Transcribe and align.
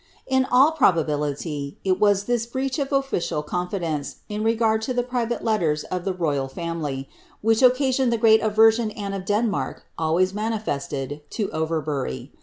In 0.25 0.45
all 0.49 0.71
probability, 0.71 1.77
it 1.83 1.99
was 1.99 2.23
this 2.23 2.47
breach 2.47 2.79
of 2.79 2.91
official 2.91 3.43
confidence, 3.43 4.15
in 4.29 4.43
regard 4.43 4.81
to 4.81 4.95
the 4.95 5.03
private 5.03 5.43
letters 5.43 5.83
of 5.83 6.05
the 6.05 6.11
royal 6.13 6.47
family, 6.47 7.07
which 7.41 7.61
occasioned 7.61 8.11
the 8.11 8.17
great 8.17 8.41
aversion 8.41 8.89
Anne 8.89 9.13
of 9.13 9.25
Denmark 9.25 9.83
always 9.99 10.33
manifested 10.33 11.21
to 11.29 11.51
Overbury. 11.51 12.31